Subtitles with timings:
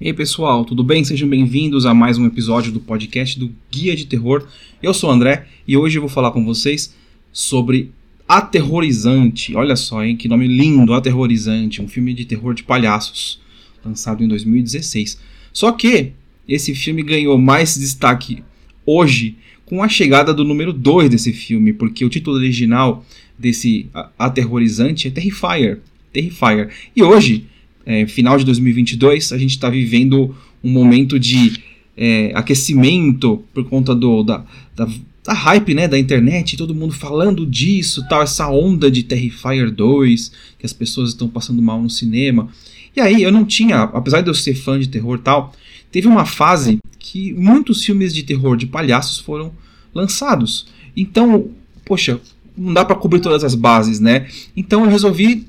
[0.00, 1.02] E aí pessoal, tudo bem?
[1.02, 4.46] Sejam bem-vindos a mais um episódio do podcast do Guia de Terror.
[4.80, 6.94] Eu sou o André e hoje eu vou falar com vocês
[7.32, 7.90] sobre
[8.28, 9.56] Aterrorizante.
[9.56, 10.16] Olha só, hein?
[10.16, 13.40] Que nome lindo, Aterrorizante, um filme de terror de palhaços,
[13.84, 15.18] lançado em 2016.
[15.52, 16.12] Só que
[16.48, 18.44] esse filme ganhou mais destaque
[18.86, 19.36] hoje
[19.66, 23.04] com a chegada do número 2 desse filme, porque o título original
[23.36, 25.80] desse Aterrorizante é Terrifier.
[26.12, 26.70] Terrifier.
[26.94, 27.48] E hoje
[27.88, 31.58] é, final de 2022, a gente está vivendo um momento de
[31.96, 34.44] é, aquecimento por conta do, da,
[34.76, 34.86] da,
[35.24, 40.32] da, hype né, da internet, todo mundo falando disso, tal, essa onda de Terrifier 2,
[40.58, 42.50] que as pessoas estão passando mal no cinema.
[42.94, 45.54] E aí eu não tinha, apesar de eu ser fã de terror tal,
[45.90, 49.50] teve uma fase que muitos filmes de terror de palhaços foram
[49.94, 50.66] lançados.
[50.94, 51.48] Então,
[51.86, 52.20] poxa,
[52.54, 54.26] não dá para cobrir todas as bases, né?
[54.54, 55.46] Então eu resolvi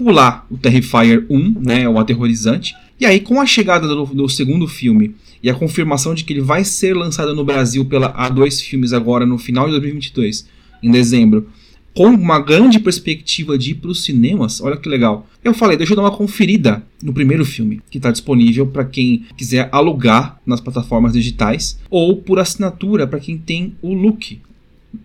[0.00, 2.74] pular o Terrifier 1, né, o Aterrorizante.
[2.98, 6.40] E aí, com a chegada do, do, segundo filme e a confirmação de que ele
[6.40, 10.48] vai ser lançado no Brasil pela A2 Filmes agora no final de 2022,
[10.82, 11.48] em dezembro,
[11.94, 15.26] com uma grande perspectiva de ir para os cinemas, olha que legal.
[15.44, 19.26] Eu falei, deixa eu dar uma conferida no primeiro filme, que está disponível para quem
[19.36, 24.40] quiser alugar nas plataformas digitais, ou por assinatura para quem tem o Look.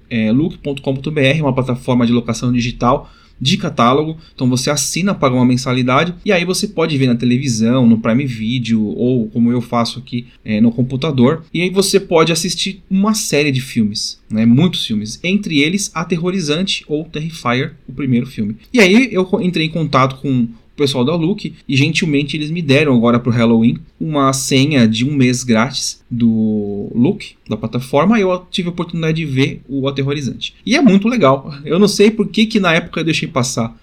[0.09, 4.17] É, look.com.br, uma plataforma de locação digital de catálogo.
[4.33, 8.25] Então você assina, paga uma mensalidade e aí você pode ver na televisão, no Prime
[8.25, 11.43] Video ou como eu faço aqui é, no computador.
[11.53, 14.45] E aí você pode assistir uma série de filmes, né?
[14.45, 18.55] muitos filmes, entre eles Aterrorizante ou Terrifier, o primeiro filme.
[18.73, 22.61] E aí eu entrei em contato com o pessoal da Look e gentilmente eles me
[22.61, 28.19] deram agora para o Halloween uma senha de um mês grátis do Look, da plataforma,
[28.19, 30.53] e eu tive a oportunidade de ver o Aterrorizante.
[30.65, 31.53] E é muito legal.
[31.63, 33.75] Eu não sei por que, que na época eu deixei passar.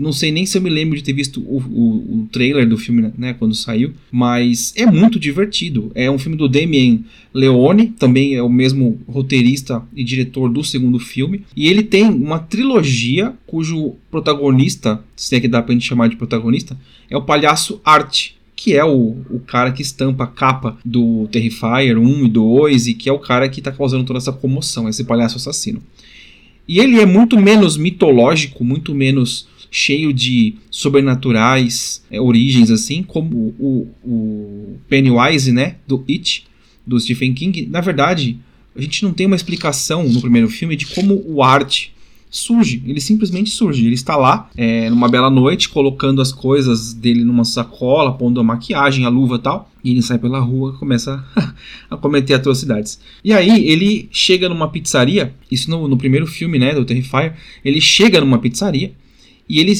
[0.00, 2.78] Não sei nem se eu me lembro de ter visto o, o, o, trailer do
[2.78, 5.92] filme, né, quando saiu, mas é muito divertido.
[5.94, 10.98] É um filme do Damien Leone, também é o mesmo roteirista e diretor do segundo
[10.98, 16.08] filme, e ele tem uma trilogia cujo protagonista, se é que dá pra gente chamar
[16.08, 16.74] de protagonista,
[17.10, 21.98] é o palhaço Art, que é o, o cara que estampa a capa do Terrifier
[21.98, 25.04] 1 e 2 e que é o cara que está causando toda essa comoção, esse
[25.04, 25.82] palhaço assassino.
[26.66, 33.54] E ele é muito menos mitológico, muito menos cheio de sobrenaturais é, origens, assim, como
[33.58, 36.46] o, o Pennywise, né, do It,
[36.86, 37.68] do Stephen King.
[37.70, 38.38] Na verdade,
[38.74, 41.88] a gente não tem uma explicação no primeiro filme de como o Art
[42.30, 43.84] surge, ele simplesmente surge.
[43.84, 48.44] Ele está lá, é, numa bela noite, colocando as coisas dele numa sacola, pondo a
[48.44, 51.24] maquiagem, a luva e tal, e ele sai pela rua começa
[51.90, 53.00] a cometer atrocidades.
[53.24, 57.80] E aí ele chega numa pizzaria, isso no, no primeiro filme, né, do Terrifier, ele
[57.80, 58.92] chega numa pizzaria,
[59.50, 59.72] e ele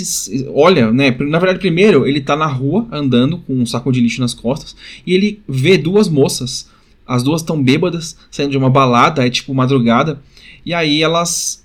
[0.52, 1.16] olha, né?
[1.20, 4.74] Na verdade, primeiro ele tá na rua andando com um saco de lixo nas costas
[5.06, 6.68] e ele vê duas moças.
[7.06, 10.20] As duas estão bêbadas, saindo de uma balada, é tipo madrugada.
[10.66, 11.64] E aí elas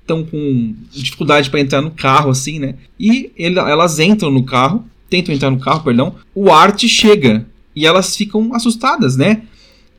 [0.00, 2.76] estão com dificuldade para entrar no carro, assim, né?
[2.98, 6.14] E ele, elas entram no carro, tentam entrar no carro, perdão.
[6.34, 7.46] O Art chega
[7.76, 9.42] e elas ficam assustadas, né?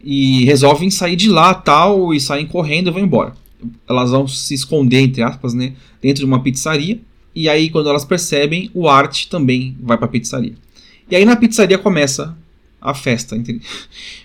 [0.04, 3.36] E resolvem sair de lá, tal, e saem correndo e vão embora.
[3.88, 5.74] Elas vão se esconder, entre aspas, né?
[6.02, 7.00] Dentro de uma pizzaria.
[7.36, 10.54] E aí, quando elas percebem, o Art também vai para a pizzaria.
[11.10, 12.36] E aí na pizzaria começa
[12.82, 13.62] a festa, entre,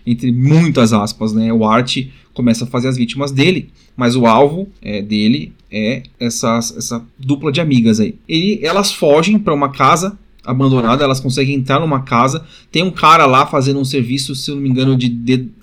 [0.06, 1.52] entre muitas aspas, né?
[1.52, 1.98] O Art
[2.34, 7.52] começa a fazer as vítimas dele, mas o alvo é, dele é essa, essa dupla
[7.52, 8.16] de amigas aí.
[8.28, 13.26] E elas fogem para uma casa abandonada, elas conseguem entrar numa casa, tem um cara
[13.26, 15.08] lá fazendo um serviço, se não me engano, de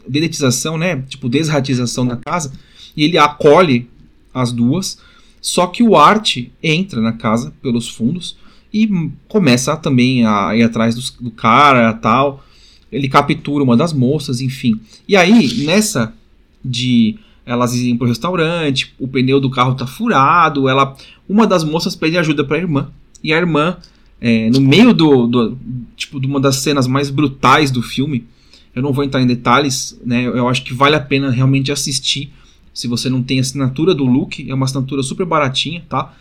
[0.07, 1.03] dedetização, né?
[1.07, 2.53] Tipo, desratização da casa,
[2.95, 3.89] e ele acolhe
[4.33, 4.99] as duas
[5.45, 8.35] só que o Art entra na casa pelos fundos
[8.73, 8.89] e
[9.27, 12.43] começa também a ir atrás do, do cara tal.
[12.91, 14.79] Ele captura uma das moças, enfim.
[15.07, 16.15] E aí, nessa
[16.63, 20.97] de elas irem pro restaurante, o pneu do carro tá furado, ela,
[21.29, 22.89] uma das moças pede ajuda para a irmã
[23.23, 23.77] e a irmã,
[24.19, 25.59] é, no meio do, do,
[25.95, 28.25] tipo de uma das cenas mais brutais do filme,
[28.73, 30.25] eu não vou entrar em detalhes, né?
[30.25, 32.33] Eu acho que vale a pena realmente assistir
[32.75, 36.13] se você não tem assinatura do Look, é uma assinatura super baratinha, tá?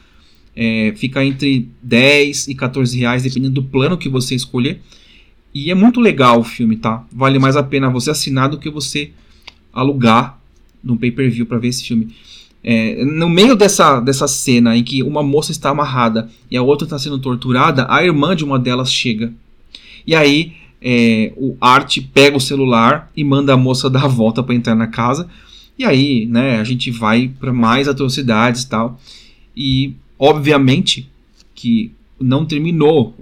[0.54, 4.80] É, fica entre 10 e 14 reais, dependendo do plano que você escolher.
[5.52, 7.04] E é muito legal o filme, tá?
[7.12, 9.10] Vale mais a pena você assinar do que você
[9.72, 10.38] alugar
[10.82, 12.14] no pay-per-view para ver esse filme.
[12.62, 16.86] É, no meio dessa, dessa cena em que uma moça está amarrada e a outra
[16.86, 19.32] está sendo torturada, a irmã de uma delas chega.
[20.06, 24.42] E aí é, o Art pega o celular e manda a moça dar a volta
[24.42, 25.28] para entrar na casa.
[25.78, 29.00] E aí, né, a gente vai para mais atrocidades e tal.
[29.56, 31.08] E, obviamente,
[31.54, 33.14] que não terminou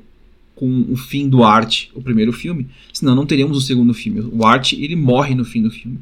[0.55, 4.21] com o fim do Art, o primeiro filme, senão não teríamos o segundo filme.
[4.33, 5.99] O Art, ele morre no fim do filme.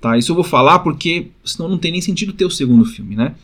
[0.00, 0.16] Tá?
[0.16, 3.34] Isso eu vou falar porque senão não tem nem sentido ter o segundo filme, né?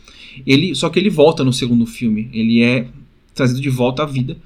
[0.45, 2.87] Ele, só que ele volta no segundo filme, ele é
[3.33, 4.37] trazido de volta à vida.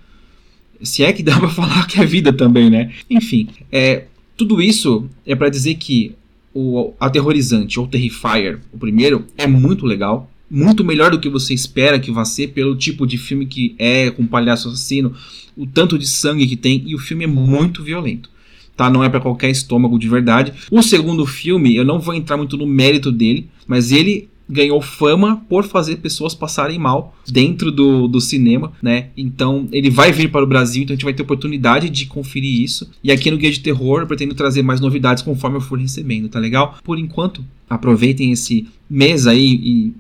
[0.82, 2.92] Se é que dá pra falar que é vida também, né?
[3.10, 4.06] Enfim, é,
[4.36, 6.16] tudo isso é para dizer que
[6.54, 12.00] o Aterrorizante ou Terrifier, o primeiro, é muito legal muito melhor do que você espera
[12.00, 15.14] que vá ser pelo tipo de filme que é, com palhaço assassino,
[15.56, 18.30] o tanto de sangue que tem e o filme é muito violento.
[18.76, 18.90] Tá?
[18.90, 20.54] Não é para qualquer estômago de verdade.
[20.72, 25.46] O segundo filme, eu não vou entrar muito no mérito dele, mas ele ganhou fama
[25.48, 29.10] por fazer pessoas passarem mal dentro do, do cinema, né?
[29.16, 32.62] Então ele vai vir para o Brasil, então a gente vai ter oportunidade de conferir
[32.62, 32.90] isso.
[33.04, 36.28] E aqui no Guia de Terror eu pretendo trazer mais novidades conforme eu for recebendo,
[36.28, 36.80] tá legal?
[36.84, 39.94] Por enquanto, aproveitem esse mês aí e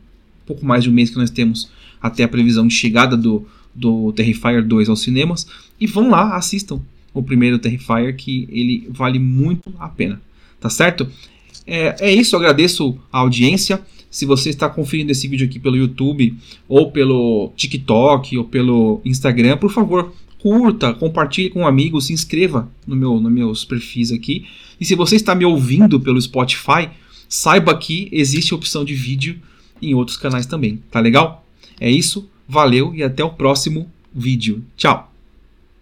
[0.47, 1.69] pouco mais de um mês que nós temos
[2.01, 5.45] até a previsão de chegada do, do Terrifier 2 aos cinemas.
[5.79, 6.81] E vão lá, assistam
[7.13, 10.19] o primeiro Terrifier, que ele vale muito a pena.
[10.59, 11.07] Tá certo?
[11.67, 13.79] É, é isso, agradeço a audiência.
[14.09, 16.35] Se você está conferindo esse vídeo aqui pelo YouTube,
[16.67, 22.95] ou pelo TikTok, ou pelo Instagram, por favor, curta, compartilhe com um se inscreva no
[22.95, 24.45] meu, nos meus perfis aqui.
[24.79, 26.89] E se você está me ouvindo pelo Spotify,
[27.27, 29.39] saiba que existe a opção de vídeo
[29.81, 31.45] em outros canais também, tá legal?
[31.79, 34.63] É isso, valeu e até o próximo vídeo.
[34.75, 35.08] Tchau!